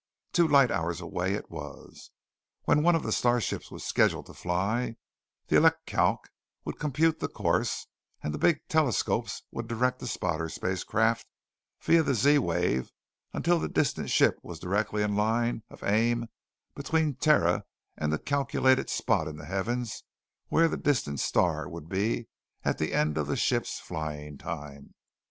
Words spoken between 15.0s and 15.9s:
in the line of